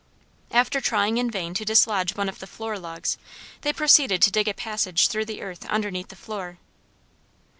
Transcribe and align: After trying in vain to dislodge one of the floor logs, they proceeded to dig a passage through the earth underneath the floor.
After 0.49 0.81
trying 0.81 1.19
in 1.19 1.29
vain 1.29 1.53
to 1.53 1.63
dislodge 1.63 2.15
one 2.15 2.27
of 2.27 2.39
the 2.39 2.47
floor 2.47 2.79
logs, 2.79 3.19
they 3.61 3.71
proceeded 3.71 4.19
to 4.23 4.31
dig 4.31 4.47
a 4.47 4.53
passage 4.55 5.09
through 5.09 5.25
the 5.25 5.43
earth 5.43 5.63
underneath 5.67 6.07
the 6.07 6.15
floor. 6.15 6.57